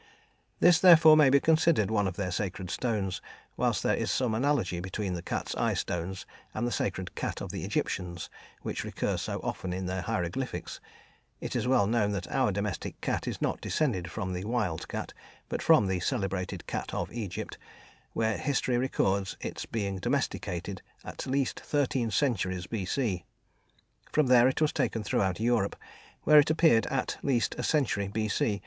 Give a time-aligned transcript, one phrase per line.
[0.59, 3.21] This, therefore, may be considered one of their sacred stones,
[3.55, 7.51] whilst there is some analogy between the cat's eye stones and the sacred cat of
[7.51, 8.27] the Egyptians
[8.63, 10.79] which recurs so often in their hieroglyphics;
[11.39, 15.13] it is well known that our domestic cat is not descended from the wild cat,
[15.49, 17.59] but from the celebrated cat of Egypt,
[18.13, 23.23] where history records its being "domesticated" at least thirteen centuries B.C.
[24.11, 25.75] From there it was taken throughout Europe,
[26.23, 28.59] where it appeared at least a century B.C.